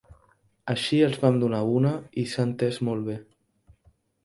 [0.73, 1.93] Així els vam donar una
[2.23, 3.21] i s'ha entès molt bé.